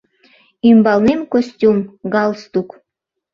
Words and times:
Ӱмбалнем 0.69 1.21
костюм, 1.31 1.77
галстук. 2.13 2.69